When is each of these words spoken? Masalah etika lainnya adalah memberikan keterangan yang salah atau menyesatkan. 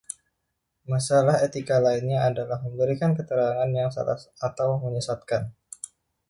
Masalah 0.91 1.37
etika 1.47 1.75
lainnya 1.85 2.19
adalah 2.29 2.57
memberikan 2.65 3.11
keterangan 3.17 3.69
yang 3.79 3.89
salah 3.95 4.17
atau 4.47 4.69
menyesatkan. 4.83 5.43